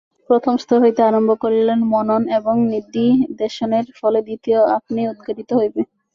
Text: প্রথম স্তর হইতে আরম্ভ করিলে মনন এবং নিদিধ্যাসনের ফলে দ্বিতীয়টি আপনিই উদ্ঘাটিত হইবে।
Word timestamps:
প্রথম 0.29 0.53
স্তর 0.57 0.77
হইতে 0.81 1.01
আরম্ভ 1.03 1.31
করিলে 1.41 1.73
মনন 1.91 2.21
এবং 2.37 2.55
নিদিধ্যাসনের 2.71 3.85
ফলে 3.99 4.19
দ্বিতীয়টি 4.21 4.49
আপনিই 4.77 5.09
উদ্ঘাটিত 5.11 5.49
হইবে। 5.59 5.81